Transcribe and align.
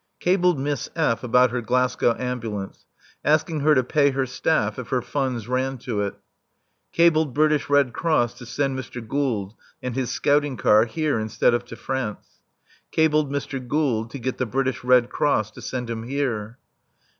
Cabled 0.19 0.57
Miss 0.59 0.89
F. 0.95 1.23
about 1.23 1.51
her 1.51 1.61
Glasgow 1.61 2.15
ambulance, 2.17 2.85
asking 3.23 3.59
her 3.59 3.75
to 3.75 3.83
pay 3.83 4.09
her 4.09 4.25
staff 4.25 4.79
if 4.79 4.87
her 4.87 5.03
funds 5.03 5.47
ran 5.47 5.77
to 5.77 6.01
it. 6.01 6.15
Cabled 6.91 7.35
British 7.35 7.69
Red 7.69 7.93
Cross 7.93 8.33
to 8.39 8.47
send 8.47 8.75
Mr. 8.79 9.07
Gould 9.07 9.53
and 9.79 9.93
his 9.93 10.09
scouting 10.09 10.57
car 10.57 10.85
here 10.85 11.19
instead 11.19 11.53
of 11.53 11.65
to 11.65 11.75
France. 11.75 12.39
Cabled 12.91 13.31
Mr. 13.31 13.59
Gould 13.67 14.09
to 14.09 14.17
get 14.17 14.39
the 14.39 14.47
British 14.47 14.83
Red 14.83 15.11
Cross 15.11 15.51
to 15.51 15.61
send 15.61 15.87
him 15.87 16.01
here. 16.01 16.57